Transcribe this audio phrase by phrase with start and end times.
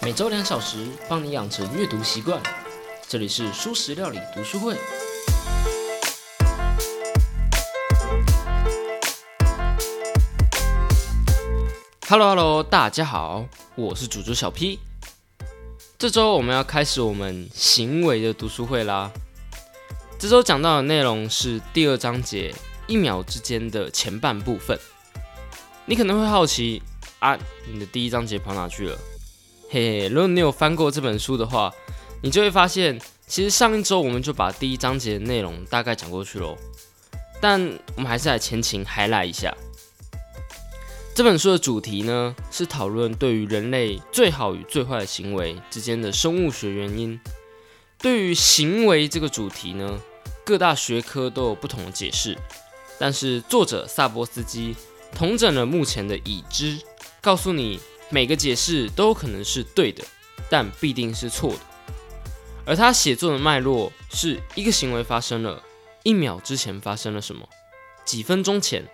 [0.00, 2.40] 每周两小时，帮你养成阅读习惯。
[3.08, 4.76] 这里是舒食料理读书会。
[12.08, 13.44] Hello Hello，大家好，
[13.74, 14.78] 我是主播小 P。
[15.98, 19.10] 这周我们要开始我们行为的读书会啦。
[20.16, 22.54] 这周讲到的内容是第二章节
[22.86, 24.78] 一秒之间的前半部分。
[25.86, 26.80] 你可能会好奇
[27.18, 28.96] 啊，你的第一章节跑哪去了？
[29.70, 31.70] 嘿嘿，如果你有翻过这本书的话，
[32.22, 36.56] 你就会发现，其实上一周我们就把第一章节的内容大概讲过去喽。
[37.38, 37.60] 但
[37.94, 39.54] 我们还是来前情还来一下。
[41.14, 47.20] 这本书的主题呢，是讨论对于人类最好与最坏的行为之间的生物学原因。
[47.98, 50.00] 对于行为这个主题呢，
[50.44, 52.38] 各大学科都有不同的解释。
[52.98, 54.74] 但是作者萨波斯基
[55.14, 56.80] 统整了目前的已知，
[57.20, 57.78] 告诉你。
[58.10, 60.04] 每个解释都有可能是对的，
[60.48, 61.58] 但必定是错的。
[62.64, 65.62] 而他写作的脉络是一个行为发生了，
[66.02, 67.48] 一秒之前发生了什么？
[68.04, 68.86] 几分钟前？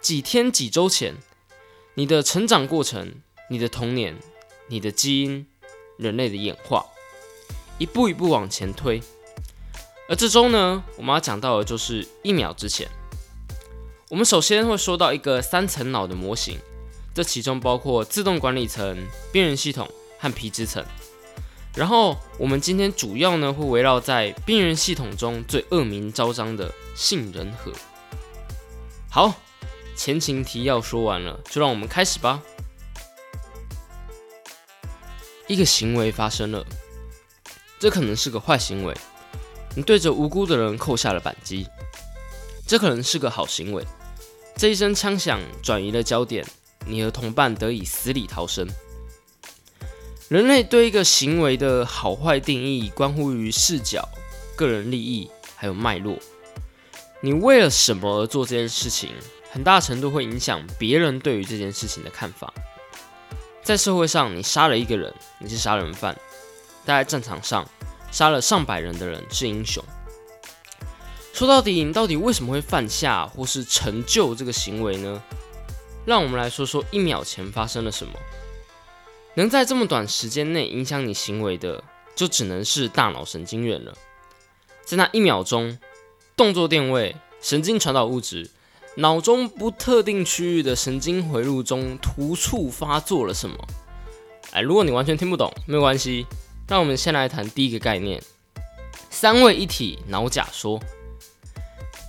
[0.00, 0.50] 几天？
[0.50, 1.16] 几周前？
[1.94, 3.14] 你的成长过程，
[3.48, 4.18] 你的童年，
[4.68, 5.46] 你的基因，
[5.98, 6.86] 人类的演化，
[7.78, 9.02] 一步一步往前推。
[10.08, 12.88] 而这周呢，我们要讲到的就是一秒之前。
[14.08, 16.58] 我们首先会说到一个三层脑的模型。
[17.14, 20.84] 这其中包括自动管理层、边缘系统和皮质层。
[21.74, 27.72] 然后我们今天主要呢会围绕在边缘系统中最恶名昭彰的杏仁核。
[29.10, 29.34] 好，
[29.96, 32.42] 前情提要说完了，就让我们开始吧。
[35.48, 36.64] 一个行为发生了，
[37.78, 38.96] 这可能是个坏行为，
[39.74, 41.66] 你对着无辜的人扣下了扳机；
[42.66, 43.84] 这可能是个好行为，
[44.56, 46.46] 这一声枪响转移了焦点。
[46.86, 48.68] 你和同伴得以死里逃生。
[50.28, 54.08] 人类对一个行为的好坏定义，关乎于视角、
[54.56, 56.16] 个人利益还有脉络。
[57.20, 59.10] 你为了什么而做这件事情，
[59.50, 62.52] 很大程度会影响别人对于这件事情的看法。
[63.62, 66.14] 在社会上，你杀了一个人，你是杀人犯；
[66.84, 67.68] 在战场上，
[68.10, 69.84] 杀了上百人的人是英雄。
[71.32, 75.22] 说到底，你到底为什么会犯下或是成就这个行为呢？
[76.04, 78.12] 让我们来说说一秒前发生了什么。
[79.34, 81.82] 能在这么短时间内影响你行为的，
[82.14, 83.96] 就只能是大脑神经元了。
[84.84, 85.78] 在那一秒钟，
[86.36, 88.50] 动作电位、神经传导物质、
[88.96, 93.56] 脑中不特定区域的神经回路中突触发做了什么？
[94.50, 96.26] 哎，如果你完全听不懂，没有关系。
[96.68, 98.22] 让我们先来谈第一个概念：
[99.08, 100.78] 三位一体脑假说。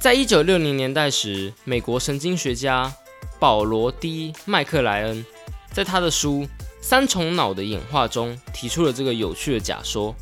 [0.02, 2.94] 在一九六零年代时，美国神经学家。
[3.44, 5.26] 保罗 ·D· 麦克莱恩
[5.70, 6.44] 在他的书
[6.80, 10.16] 《三重脑的演化》中提出了这个有趣的假说。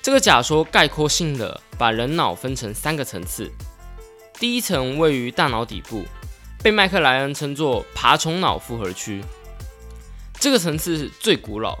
[0.00, 3.50] 这个假说概括性的把人脑分成三个层次。
[4.38, 6.04] 第一层位于大脑底部，
[6.62, 9.20] 被麦克莱恩称作爬虫脑复合区。
[10.38, 11.76] 这个层次是最古老，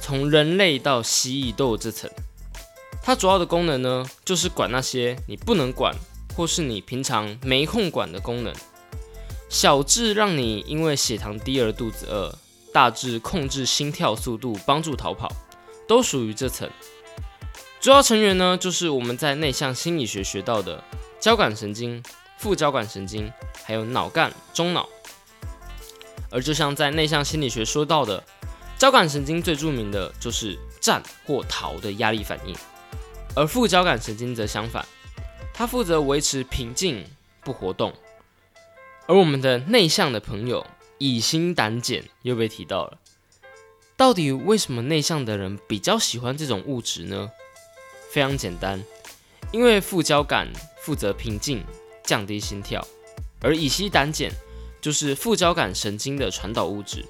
[0.00, 2.10] 从人类到蜥蜴都有这层。
[3.00, 5.94] 它主要的功能呢，就是管那些你不能管
[6.34, 8.52] 或是你平常没空管的功能。
[9.54, 12.36] 小至让你因为血糖低而肚子饿，
[12.72, 15.30] 大致控制心跳速度、帮助逃跑，
[15.86, 16.68] 都属于这层。
[17.80, 20.82] 主要成员呢，就是我们在内向心理学学到的
[21.20, 22.02] 交感神经、
[22.36, 23.30] 副交感神经，
[23.64, 24.88] 还有脑干、中脑。
[26.32, 28.20] 而就像在内向心理学说到的，
[28.76, 32.56] 交感神经最著名的就是战或逃的压力反应，
[33.36, 34.84] 而副交感神经则相反，
[35.54, 37.06] 它负责维持平静、
[37.44, 37.94] 不活动。
[39.06, 40.66] 而我们的内向的朋友
[40.98, 42.98] 乙心胆碱又被提到了，
[43.96, 47.30] 到底为什么内向的人比较喜欢这种物质呢？
[48.10, 48.82] 非常简单，
[49.52, 50.48] 因为副交感
[50.80, 51.62] 负责平静、
[52.04, 52.86] 降低心跳，
[53.40, 54.30] 而乙烯胆碱
[54.80, 57.04] 就是副交感神经的传导物质。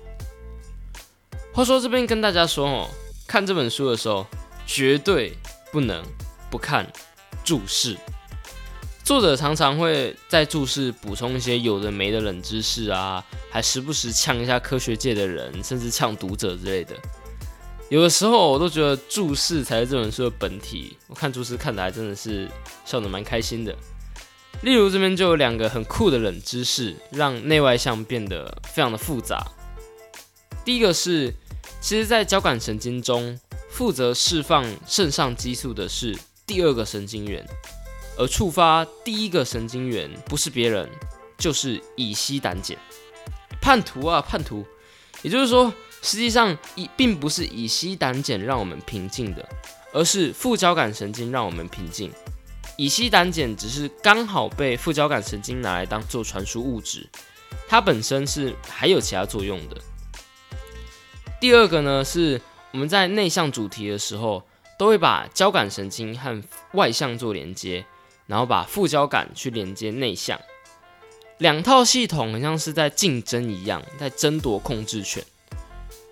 [1.53, 2.91] 话说这边跟大家说哦，
[3.29, 4.27] 看这本书的时候
[4.67, 5.37] 绝对
[5.71, 6.05] 不能
[6.51, 6.91] 不看
[7.45, 7.97] 注释。
[9.05, 16.97] 作者常常会在注释补充一些有的没的冷知识啊，还时不时呛一下科学界的人，甚至呛读者之类的。
[17.91, 20.97] 有的时候我都觉得注释才是这本书的本体。
[21.07, 22.49] 我看注释看的还真的是
[22.87, 23.77] 笑得蛮开心的。
[24.63, 29.47] 例如这边就有两个很酷的冷知识，让内外向变得非常的复杂。
[30.65, 31.31] 第一个是，
[31.79, 37.47] 其实，在交感神经中，负责释放肾上激素的是第二个神经元。
[38.17, 40.89] 而触发第一个神经元不是别人，
[41.37, 42.77] 就是乙烯胆碱。
[43.61, 44.65] 叛徒啊，叛徒！
[45.23, 45.73] 也就是说，
[46.03, 49.49] 实际上，乙并不是乙烯胆碱让我们平静的，
[49.93, 52.13] 而是副交感神经让我们平静。
[52.77, 57.09] 乙烯胆碱只是刚好被副交感神经拿来当做传输物质，
[57.67, 59.77] 它本身是还有其他作用的。
[61.41, 62.41] 第二个呢，是
[62.73, 64.43] 我们在内向主题的时候，
[64.79, 67.85] 都会把交感神经和外向做连接，
[68.27, 70.41] 然后把副交感去连接内向。
[71.39, 75.25] 两套系统很像是在竞争一样，在争夺控制权。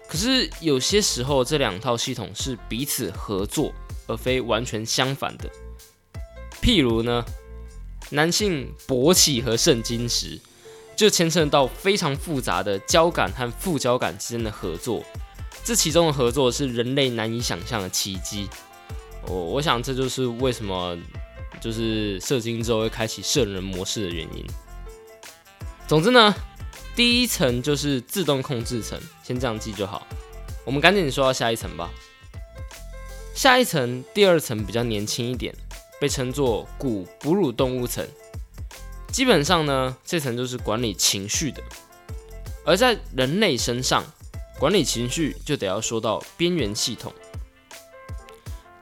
[0.09, 3.73] 可是有些时候，这两套系统是彼此合作，
[4.07, 5.49] 而非完全相反的。
[6.61, 7.25] 譬如呢，
[8.11, 10.39] 男性勃起和肾精时，
[10.95, 15.03] 就牵涉到非常复杂的交感和副交感之间的合作。
[15.65, 18.49] 这其中的合作是人类难以想象的奇迹。
[19.27, 20.99] 我我想这就是为什么
[21.61, 24.45] 就是射精之后会开启圣人模式的原因。
[25.87, 26.35] 总之呢，
[26.97, 30.07] 第一层就是自动控制层，先这样记就好。
[30.65, 31.91] 我们赶紧说到下一层吧。
[33.35, 35.55] 下一层，第二层比较年轻一点，
[36.01, 38.07] 被称作古哺乳动物层。
[39.11, 41.63] 基本上呢，这层就是管理情绪的。
[42.65, 44.05] 而在人类身上，
[44.59, 47.13] 管理情绪就得要说到边缘系统。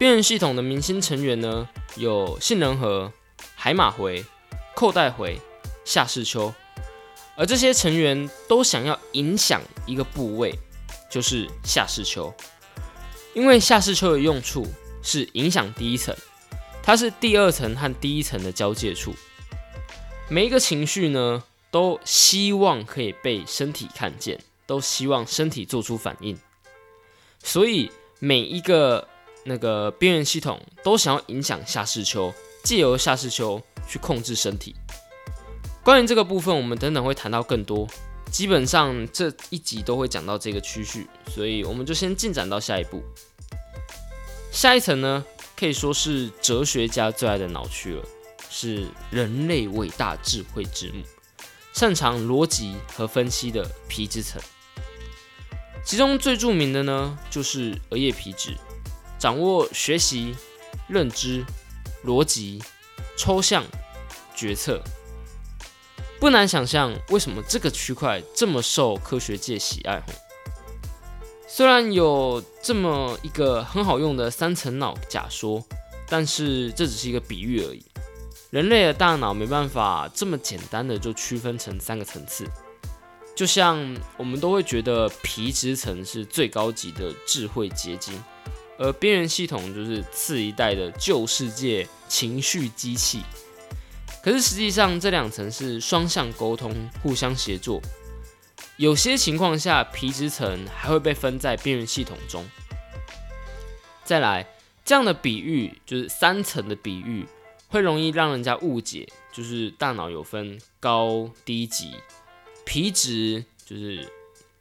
[0.00, 3.12] 边缘系统的明星成员呢，有杏仁核、
[3.55, 4.25] 海马回、
[4.75, 5.38] 扣带回、
[5.85, 6.50] 夏视丘。
[7.37, 10.58] 而这些成员都想要影响一个部位，
[11.11, 12.32] 就是下视丘，
[13.35, 14.67] 因为下视丘的用处
[15.02, 16.17] 是影响第一层，
[16.82, 19.14] 它是第二层和第一层的交界处。
[20.31, 26.38] 每一个情绪呢，都希望可以被身体看见，都希望身体做出反应，
[27.43, 29.06] 所以每一个
[29.45, 32.33] 那个边缘系统都想要影响下视丘，
[32.63, 34.75] 借由下视丘去控制身体。
[35.83, 37.89] 关于这个部分，我们等等会谈到更多。
[38.31, 43.03] 基本上这一集都会讲到这个区序，所以我们就先进展到下一步。
[44.53, 45.25] 下一层呢，
[45.57, 48.05] 可以说是哲学家最爱的脑区了，
[48.49, 51.03] 是人类伟大智慧之母，
[51.73, 54.41] 擅长逻辑和分析的皮质层。
[55.85, 58.57] 其中最著名的呢，就是额叶皮质，
[59.21, 60.35] 掌握学习、
[60.89, 61.45] 认知、
[62.07, 62.61] 逻辑、
[63.19, 63.63] 抽象、
[64.35, 64.83] 决策。
[66.19, 70.03] 不难想象，为什么这个区块这么受科学界喜爱。
[71.47, 75.63] 虽然有这么一个很好用的三层脑假说，
[76.09, 77.85] 但是这只是一个比喻而已。
[78.49, 82.47] 人类的大脑没办法这么简单的就区分成三个层次。
[83.37, 88.15] 就像我们都会觉得皮质层是最高级的智慧结晶，
[88.81, 93.21] 而边缘系统就是次一代的旧世界情绪机器。
[94.23, 97.81] 可是实际上，这两层是双向沟通、互相协作。
[98.79, 102.43] 有些情况下，皮质层还会被分在边缘系统中。
[104.03, 104.47] 再来，
[104.83, 107.26] 这样的比喻就是三层的比喻，
[107.69, 111.94] 会容易让人家误解，就是大脑有分高低级，
[112.65, 114.11] 皮质就是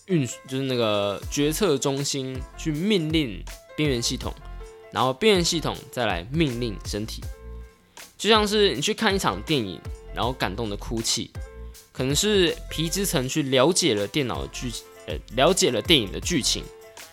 [0.08, 3.42] 运，就是那个决策中心去命令
[3.80, 4.34] 边缘系统，
[4.92, 7.24] 然后边缘系统再来命令身体。
[8.18, 9.80] 就像是你去看一场电影，
[10.14, 11.32] 然后感动的哭泣，
[11.94, 14.70] 可能是皮质层去了解了电脑的剧，
[15.08, 16.62] 呃，了解了电影的剧情，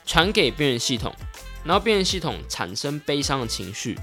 [0.05, 1.15] 传给边缘系统，
[1.63, 3.97] 然后边缘系统产生悲伤的情绪，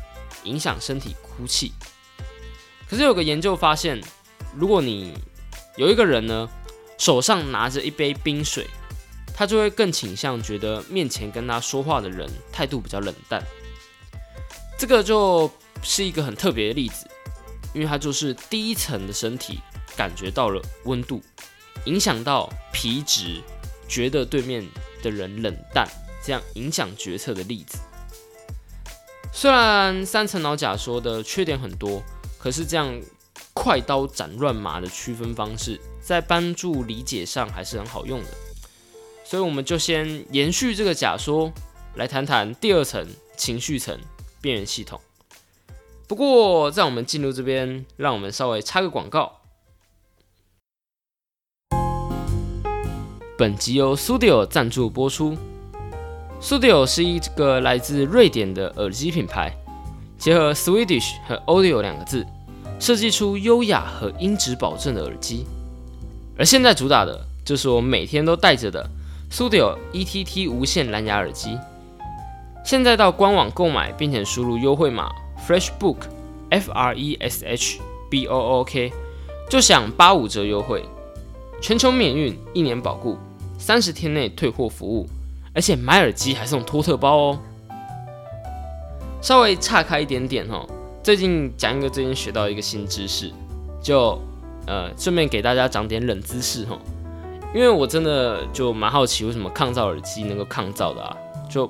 [0.45, 1.73] 影响身体哭泣。
[2.89, 4.01] 可是有个研究发现，
[4.55, 5.13] 如果你
[5.75, 6.49] 有一个人呢，
[6.97, 8.65] 手上拿着一杯冰水，
[9.33, 13.43] 他就会更倾向觉得面前跟他说话的人态度比较冷淡。
[14.77, 15.51] 这个就。
[15.85, 17.05] 是一个很特别的例子，
[17.73, 19.59] 因为它就是第一层的身体
[19.97, 21.21] 感觉到了温度，
[21.83, 23.41] 影响到皮质，
[23.85, 24.65] 觉得对面
[25.01, 25.85] 的人冷淡，
[26.23, 27.79] 这样影响决策的例子。
[29.33, 32.01] 虽然三层脑假说的缺点很多，
[32.39, 32.97] 可是这样
[33.51, 38.27] 快刀斩乱麻的区分方式，在帮助理解上还是很好用的。
[39.33, 41.51] 所以我们就先延续这个假说，
[41.95, 43.03] 来谈谈第二层
[43.35, 43.97] 情绪层
[44.39, 45.01] 边缘系统。
[46.07, 49.39] 不过，在我们进入这边，让我们稍微插个广告。
[53.35, 55.35] 本集由 Studio 赞助播出。
[56.39, 59.51] Studio 是一个来自瑞典的耳机品牌，
[60.15, 62.23] 结合 Swedish 和 Audio 两个字，
[62.79, 65.47] 设计出优雅和音质保证的耳机。
[66.37, 68.87] 而现在主打的就是我每天都戴着的
[69.33, 71.57] Studio ETT 无线蓝牙耳机。
[72.63, 75.09] 现在到官网购买，并且输入优惠码。
[75.47, 75.97] FreshBook
[76.51, 77.79] F R E S H
[78.11, 78.93] B O O K
[79.49, 80.85] 就享八五折优惠，
[81.59, 83.17] 全球免运，一年保固，
[83.57, 85.09] 三十天内退货服务，
[85.55, 87.39] 而且买耳机还送托特包哦。
[89.19, 90.63] 稍微岔开一点点哦，
[91.01, 93.31] 最近讲一个最近学到一个新知识，
[93.81, 94.21] 就
[94.67, 96.77] 呃顺便给大家讲点冷知识哈。
[97.53, 101.15] 因为我真的就蛮好奇，为什么抗噪耳机能够抗噪的啊？
[101.49, 101.69] 就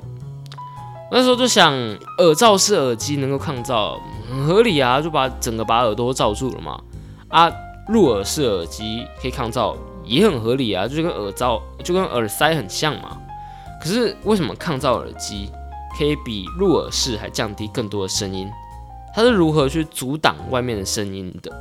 [1.12, 1.74] 那时候就想，
[2.20, 4.00] 耳罩式耳机能够抗噪，
[4.30, 6.80] 很合理啊，就把整个把耳朵罩住了嘛。
[7.28, 7.52] 啊，
[7.90, 9.76] 入耳式耳机可以抗噪，
[10.06, 13.18] 也很合理啊，就跟耳罩就跟耳塞很像嘛。
[13.82, 15.50] 可是为什么抗噪耳机
[16.00, 18.50] 可以比入耳式还降低更多的声音？
[19.14, 21.52] 它是如何去阻挡外面的声音的？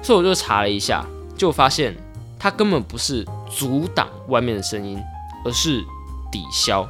[0.00, 1.04] 所以我就查了一下，
[1.36, 1.94] 就发现。
[2.40, 4.98] 它根本不是阻挡外面的声音，
[5.44, 5.84] 而是
[6.32, 6.88] 抵消。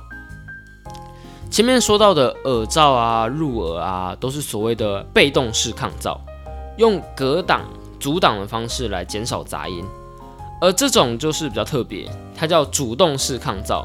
[1.50, 6.16] 前面说到的耳罩啊、入耳啊，都是所谓的被动式抗噪，
[6.76, 7.62] 用隔挡、
[7.98, 9.84] 阻挡的方式来减少杂音。
[10.60, 13.84] 而这种就是比较特别，它叫主动式抗噪。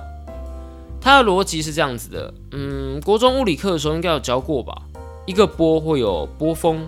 [1.02, 4.84] 它的逻辑是这样子的，嗯，国中物理课的时候应该有教过吧？
[5.26, 6.88] 一个波会有波峰、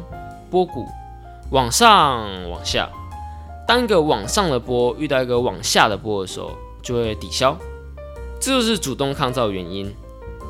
[0.52, 0.86] 波谷，
[1.50, 2.88] 往上、往下。
[3.68, 7.58] 当一个往上的波遇到一个往下的波的时候，就会抵消，
[8.40, 9.94] 这就是主动抗噪原因。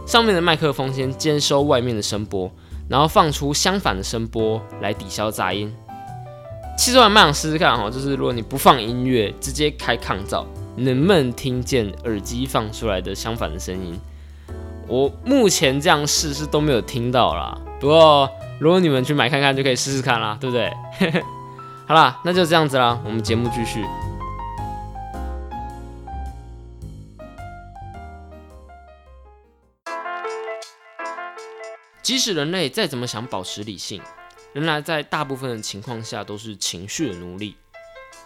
[0.05, 2.49] 上面的麦克风先接收外面的声波，
[2.87, 5.75] 然后放出相反的声波来抵消杂音。
[6.77, 10.45] 其实我蛮想试试看哈，就是如果你不放音乐，直接开抗噪，
[10.75, 13.99] 能不能听见耳机放出来的相反的声音？
[14.87, 17.57] 我目前这样试是都没有听到啦。
[17.79, 20.71] 不过如果你们去买看看，就可以试试看啦，对不对？
[21.87, 23.01] 好啦，那就这样子啦。
[23.05, 23.85] 我们节目继续。
[32.03, 34.01] 即使人类再怎么想保持理性，
[34.51, 37.55] 仍然在大部分的情况下都是情绪的奴隶。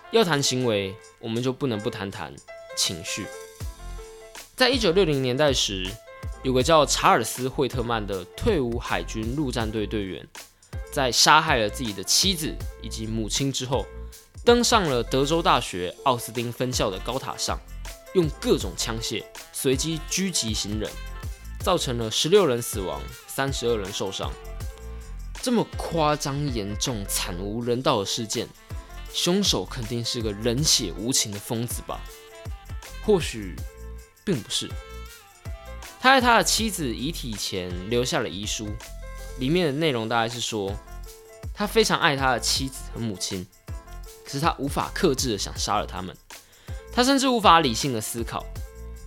[0.10, 2.34] 要谈行为，我们就不能不谈谈
[2.76, 3.28] 情绪。
[4.56, 5.88] 在一九六零年代时，
[6.42, 10.28] 有个叫查尔斯·惠特曼的退伍海军陆战队队员。
[10.92, 13.86] 在杀害了自己的妻子以及母亲之后，
[14.44, 17.60] 登上了德州大学奥斯汀分校的高塔上，
[18.14, 20.90] 用各种枪械随机狙击行人，
[21.62, 24.32] 造成了十六人死亡、三十二人受伤。
[25.42, 28.48] 这么夸张、严重、惨无人道的事件，
[29.14, 32.02] 凶手肯定是个冷血无情的疯子吧？
[33.04, 33.56] 或许
[34.24, 34.70] 并不是。
[36.00, 38.68] 他在他的妻子遗体前留下了遗书。
[39.42, 40.72] 里面的内容大概是说，
[41.52, 43.46] 他非常爱他的妻子和母亲，
[44.24, 46.16] 可是他无法克制的想杀了他们。
[46.94, 48.46] 他甚至无法理性的思考。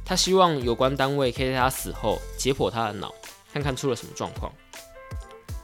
[0.04, 3.14] 他希望有关单位可以在他死后解剖他的脑，
[3.52, 4.52] 看看出了什么状况。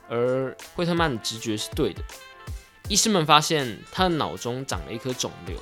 [0.09, 2.01] 而惠特曼的直觉是对的。
[2.89, 5.59] 医师们发现他的脑中长了一颗肿瘤，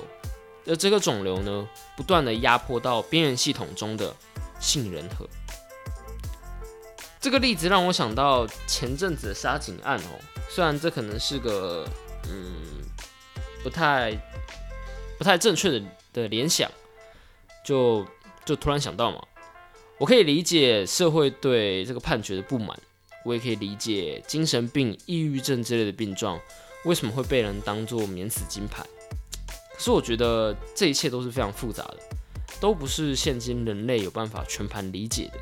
[0.67, 4.15] 而这个肿瘤呢，不断的压迫到边缘系统中的
[4.59, 5.27] 杏仁核。
[7.19, 11.85] 这个例子让我想到前阵子的杀警案哦，虽然这可能是个
[12.29, 12.81] 嗯
[13.61, 14.17] 不太
[15.17, 15.81] 不太正确的
[16.13, 16.71] 的联想，
[17.63, 18.05] 就
[18.45, 19.21] 就突然想到嘛，
[19.97, 22.79] 我可以理解社会对这个判决的不满，
[23.25, 26.39] 我也可以理解精神病、抑郁症之类的病状
[26.85, 28.81] 为什么会被人当做免死金牌，
[29.73, 31.97] 可是我觉得这一切都是非常复杂的，
[32.61, 35.39] 都不是现今人类有办法全盘理解的。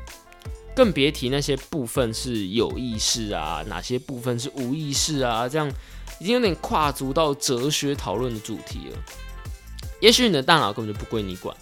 [0.78, 5.48] 更别提那些部分是有意识啊，哪些部分是无意识啊？
[5.48, 5.68] 这样
[6.20, 8.98] 已经有点跨足到哲学讨论的主题了。
[10.00, 11.56] 也许你的大脑根本就不归你管，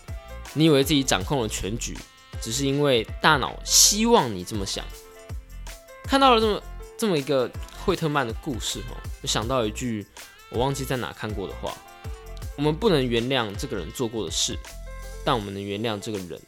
[0.52, 1.96] 你以为自己掌控了全局，
[2.42, 4.84] 只是因为大脑希望你这么想。
[6.04, 6.62] 看到了这么
[6.98, 7.50] 这么一个
[7.86, 10.06] 惠特曼的故事哦，就想到一句
[10.50, 11.72] 我忘记在哪看过的话：
[12.54, 14.58] 我们不能原谅这个人做过的事，
[15.24, 16.38] 但我们能原谅这个人。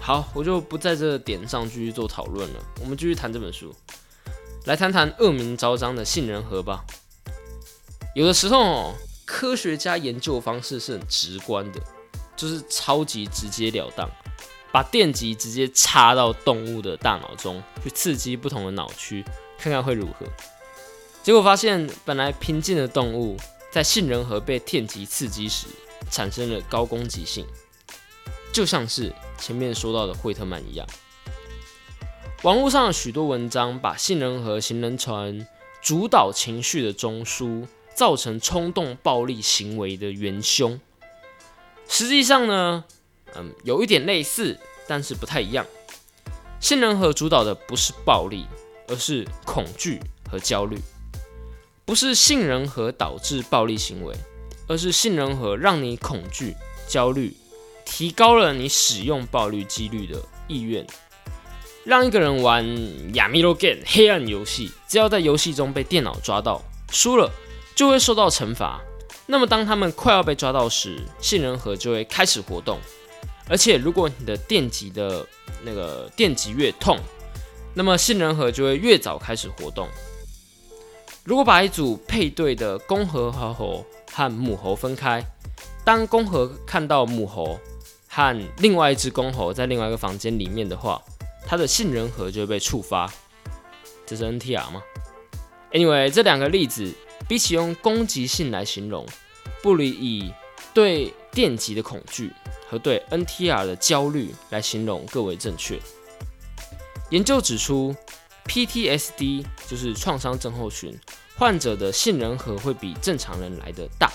[0.00, 2.60] 好，我就不在这点上继续做讨论了。
[2.80, 3.72] 我们继续谈这本书，
[4.64, 6.84] 来谈谈恶名昭彰的杏仁核吧。
[8.14, 11.80] 有的时候，科学家研究方式是很直观的，
[12.34, 14.10] 就是超级直截了当，
[14.72, 19.22] 把电极直接插到动物的大脑中，去刺激不同的脑区，
[19.58, 20.26] 看看会如何。
[21.22, 23.36] 结果发现，本来平静的动物，
[23.70, 25.66] 在杏仁核被电极刺激时，
[26.10, 27.46] 产生了高攻击性。
[28.52, 30.86] 就像是前面说到的惠特曼一样，
[32.42, 35.46] 网络上的许多文章把杏仁核形容成
[35.82, 40.78] 主导情绪的中枢，造成冲动暴力行为的元凶。
[41.88, 42.84] 实际上呢，
[43.34, 45.66] 嗯，有一点类似，但是不太一样。
[46.60, 48.46] 杏仁核主导的不是暴力，
[48.86, 49.98] 而是恐惧
[50.30, 50.78] 和焦虑。
[51.84, 54.14] 不是杏仁核导致暴力行为，
[54.68, 56.54] 而是杏仁核让你恐惧、
[56.86, 57.34] 焦虑。
[57.90, 60.86] 提高了你使用暴力几率的意愿。
[61.84, 62.64] 让一个人玩
[63.14, 67.28] 亚米罗 game 黑暗游戏，只要在游戏中被电脑抓到，输了
[67.74, 68.80] 就会受到惩罚。
[69.26, 72.78] 那么当他们快要被抓到时，杏仁核就会开始活动。
[73.48, 75.26] 而且如果你的电极的
[75.64, 76.96] 那个电极越痛，
[77.74, 79.88] 那么杏仁核就会越早开始活动。
[81.24, 85.24] 如果把一组配对的公猴和猴和母猴分开，
[85.84, 87.58] 当公猴看到母猴
[88.12, 91.00] 和另外一只公猴在另外一个房间里面的话，
[91.46, 93.10] 它的杏仁核就会被触发。
[94.04, 94.82] 这是 NTR 吗
[95.70, 96.92] ？Anyway，这两个例子
[97.28, 99.06] 比起用攻击性来形容，
[99.62, 100.34] 不如以
[100.74, 102.32] 对电极的恐惧
[102.68, 105.80] 和对 NTR 的焦虑来形容更为正确。
[107.10, 107.94] 研究指出
[108.46, 110.92] ，PTSD 就是创伤症候群
[111.36, 114.12] 患者的杏仁核会比正常人来的大，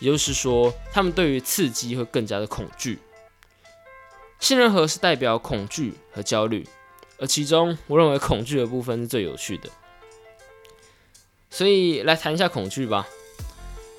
[0.00, 2.98] 也就是说，他们对于刺激会更加的恐惧。
[4.38, 6.68] 杏仁核是代表恐惧和焦虑，
[7.18, 9.70] 而其中我认为恐惧的部分是最有趣的。
[11.48, 13.06] 所以来谈一下恐惧吧。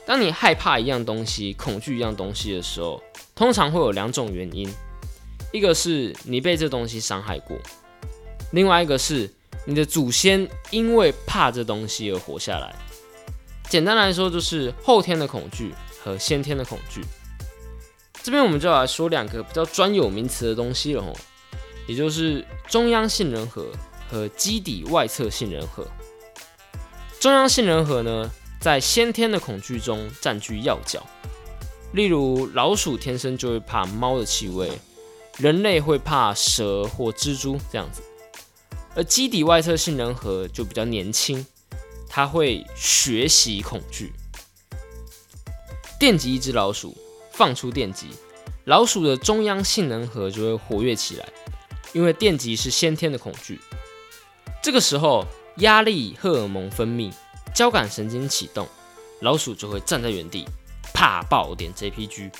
[0.06, 3.01] 当你害怕一样东西、恐惧一样东西的时候，
[3.36, 4.72] 通常会有两种原因：
[5.51, 7.58] 一个是你被这东西伤害过。
[8.51, 9.30] 另外一个是
[9.66, 12.75] 你的祖先因为怕这东西而活下来。
[13.68, 15.74] 简单来说，就是后天的恐惧
[16.08, 17.04] 和先天的恐惧。
[18.24, 21.14] 这边我们就来说两个比较专有名词的东西了吼，
[21.88, 23.68] 也就是中央杏仁核
[24.10, 25.88] 和基底外侧杏仁核。
[27.20, 31.06] 中央杏仁核呢，在先天的恐惧中占据要角。
[31.94, 34.70] 例如，老鼠天生就会怕猫的气味，
[35.38, 38.02] 人类会怕蛇或蜘蛛这样子。
[38.94, 41.46] 而基底外侧杏仁核就比较年轻，
[42.10, 44.12] 它会学习恐惧。
[46.00, 46.96] 电击一只老鼠，
[47.32, 48.10] 放出电击，
[48.66, 51.27] 老鼠的中央杏仁核就会活跃起来，
[51.92, 53.60] 因为电击是先天的恐惧。
[54.62, 55.25] 这个时候，
[55.57, 57.12] 压力荷尔蒙分泌，
[57.51, 58.68] 交感神经启动，
[59.22, 60.46] 老鼠就会站在原地，
[60.94, 62.31] 啪爆点 JPG。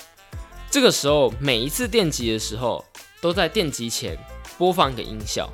[0.70, 2.84] 这个时候，每一次电击的时候，
[3.20, 4.16] 都在电击前
[4.56, 5.50] 播放一个音效。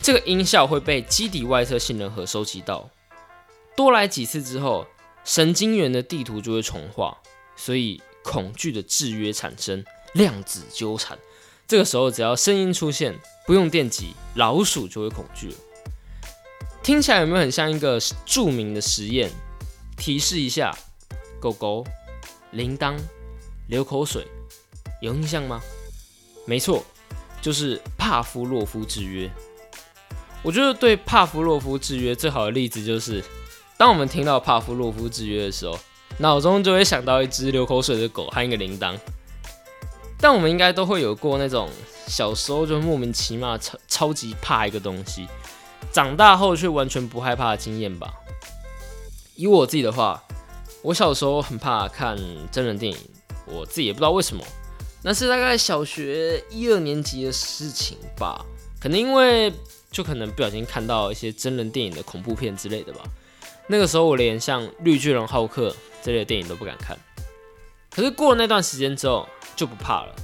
[0.00, 2.88] 这个音效会被基底外侧杏仁核收集到，
[3.76, 4.86] 多来几次之后，
[5.26, 7.18] 神经元的地图就会重画，
[7.56, 9.84] 所以恐惧的制约产生，
[10.14, 11.18] 量子纠缠。
[11.66, 15.54] 这个时候，只要声音出现，不用电击，老鼠就会恐惧了。
[16.80, 19.28] 听起来有没有很像一个著名的实验？
[19.96, 20.72] 提示一下：
[21.40, 21.84] 狗狗、
[22.52, 22.96] 铃铛、
[23.66, 24.24] 流口水，
[25.02, 25.60] 有印象吗？
[26.44, 26.84] 没错，
[27.42, 29.28] 就是帕夫洛夫制约。
[30.44, 33.24] 我觉得对帕夫洛夫制约最好的例子就是，
[33.78, 35.78] 当我们听到帕夫洛夫制约的时候，
[36.18, 38.96] 脑中就会想到一只流口水的狗和一个铃铛。
[40.18, 41.68] 但我们应该都会有过那种
[42.06, 45.26] 小时候就莫名其妙超超级怕一个东西，
[45.92, 48.14] 长大后却完全不害怕的经验吧。
[49.34, 50.22] 以我自己的话，
[50.80, 52.16] 我小时候很怕看
[52.50, 52.98] 真人电影，
[53.44, 54.42] 我自己也不知道为什么，
[55.02, 58.42] 那是大概小学一二年级的事情吧，
[58.80, 59.52] 可能因为。
[59.88, 63.00] 就可能不小心看到一些真人电影的恐怖片之类的吧。
[63.68, 65.70] 那个时候我连像《绿巨人浩克》
[66.02, 66.96] 这类的电影都不敢看。
[67.90, 70.14] 可是过了那段时间之后就不怕了。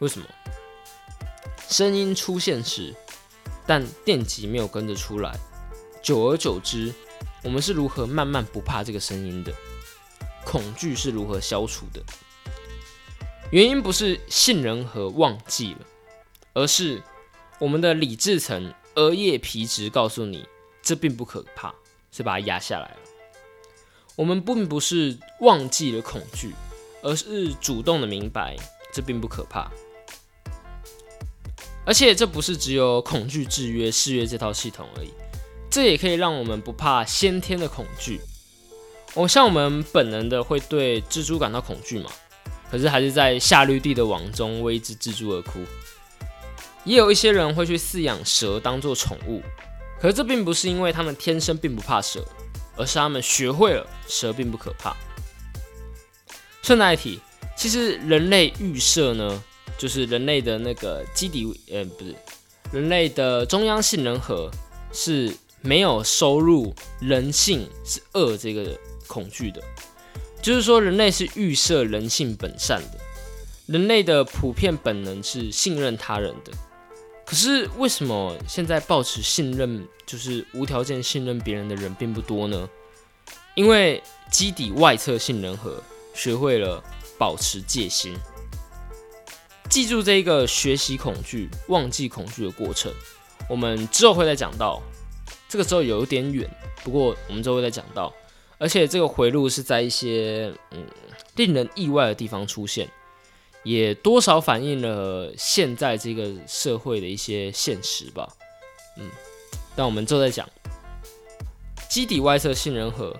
[0.00, 0.26] 为什么？
[1.68, 2.94] 声音出现时，
[3.66, 5.38] 但电极没有跟着出来。
[6.02, 6.92] 久而久之，
[7.44, 9.52] 我们是如何慢慢不怕这个声音的？
[10.44, 12.02] 恐惧是如何消除的？
[13.52, 15.80] 原因不是杏仁核忘记了，
[16.54, 17.00] 而是
[17.58, 18.74] 我们的理智层。
[18.94, 20.46] 额叶皮质告诉你，
[20.82, 21.74] 这并不可怕，
[22.12, 22.96] 所以把它压下来了。
[24.14, 26.54] 我们并不是忘记了恐惧，
[27.02, 28.54] 而是主动的明白，
[28.92, 29.68] 这并不可怕。
[31.84, 35.10] 而且这不是只有恐惧制约誓约这套系统而已，
[35.68, 38.20] 这也可以让我们不怕先天的恐惧。
[39.14, 42.10] 我像我们本能的会对蜘蛛感到恐惧嘛，
[42.70, 45.58] 可是还是在夏绿蒂的网中为一只蜘蛛而哭。
[46.84, 49.42] 也有一些人会去饲养蛇当做宠物，
[50.02, 52.26] 可这并不是因为他们天生并不怕蛇，
[52.76, 54.96] 而是他们学会了蛇并不可怕。
[56.60, 57.20] 顺带一提，
[57.56, 59.40] 其实人类预设呢，
[59.78, 62.16] 就是人类的那个基底，呃，不是，
[62.72, 64.50] 人类的中央杏仁核
[64.92, 69.62] 是没有收入人性是恶这个恐惧的，
[70.42, 72.98] 就是说人类是预设人性本善的，
[73.66, 76.50] 人类的普遍本能是信任他人的。
[77.24, 82.68] 可是为什么现在保持信任，就是无条件信任别人的人并不多呢？
[83.54, 85.82] 因为基底外侧杏仁核
[86.14, 86.82] 学会了
[87.18, 88.16] 保持戒心。
[89.70, 92.92] 记住这一个学习恐惧、忘记恐惧的过程，
[93.48, 94.82] 我们之后会再讲到。
[95.48, 96.50] 这个时候有点远，
[96.82, 98.12] 不过我们之后会再讲到。
[98.58, 100.86] 而且这个回路是在一些嗯
[101.36, 102.88] 令人意外的地方出现，
[103.62, 108.28] 也多少反映了现在这个社会的一些现实吧。
[108.96, 109.10] 嗯，
[109.76, 110.48] 但我们之后再讲。
[111.88, 113.14] 基底外侧杏仁核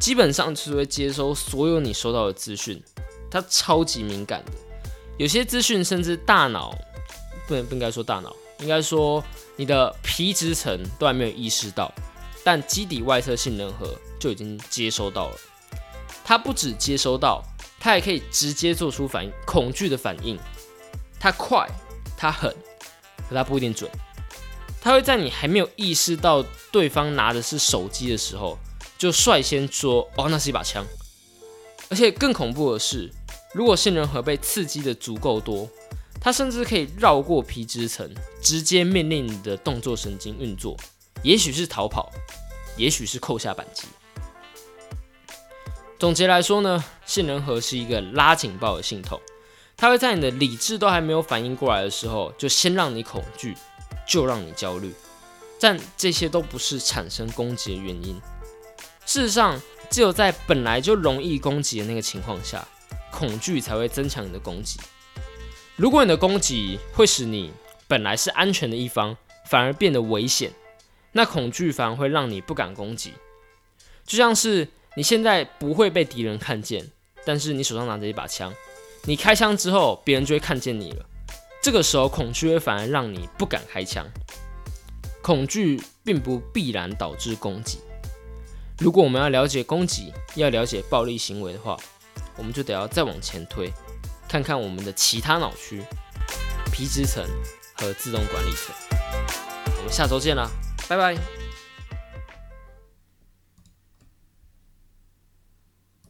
[0.00, 2.82] 基本上是会接收所有你收到的资讯，
[3.30, 4.52] 它超级敏感的。
[5.18, 6.74] 有些资讯甚至大脑
[7.46, 9.22] 不能不应该说大脑，应该说
[9.56, 11.92] 你的皮质层都还没有意识到，
[12.42, 15.36] 但基底外侧杏仁核就已经接收到了。
[16.24, 17.44] 它不止接收到，
[17.84, 20.38] 它也可以直接做出反应，恐惧的反应。
[21.20, 21.68] 它快，
[22.16, 22.50] 它狠，
[23.28, 23.90] 可它不一定准。
[24.80, 26.42] 它会在你还没有意识到
[26.72, 28.58] 对方拿的是手机的时候，
[28.96, 30.82] 就率先说：“哦，那是一把枪。”
[31.90, 33.12] 而且更恐怖的是。
[33.52, 35.68] 如果杏仁核被刺激的足够多，
[36.18, 40.74] 它甚至可以绕过皮质层，直接命令你的动作神经运作。
[41.22, 42.10] 也许是逃跑，
[42.78, 43.84] 也许是扣下扳机。
[45.98, 49.20] 总结来说呢，杏仁核是一个拉警报的系统，
[49.76, 53.54] 它会在你的理智都还没有反应过来的时候，就先让你恐惧，
[54.06, 54.92] 就让你焦虑。
[55.60, 58.20] 但这些都不是产生攻击的原因。
[59.06, 62.66] 事实上，只有在本来就容易攻击的那个情况下。
[63.10, 64.80] 恐惧才会增强你的攻击。
[65.76, 67.52] 如果你的攻击会使你
[67.86, 70.52] 本来是安全的一方，反而变得危险，
[71.12, 73.14] 那恐惧反而会让你不敢攻击。
[74.04, 76.90] 就像是你现在不会被敌人看见，
[77.24, 78.52] 但是你手上拿着一把枪，
[79.04, 81.04] 你开枪之后，别人就会看见你了。
[81.62, 84.06] 这个时候，恐惧会反而让你不敢开枪。
[85.22, 87.78] 恐惧并不必然导致攻击。
[88.78, 91.76] 如果我们要了解攻击，要了解暴力行为的话，
[92.36, 93.72] 我们就得要再往前推，
[94.28, 95.82] 看看我们的其他脑区、
[96.70, 97.24] 皮质层
[97.72, 98.74] 和自动管理层。
[99.78, 100.50] 我们下周见啦，
[100.88, 101.43] 拜拜。